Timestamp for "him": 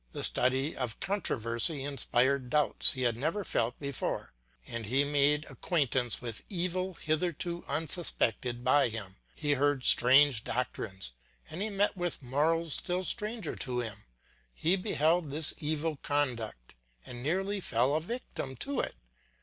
8.89-9.17, 13.81-14.05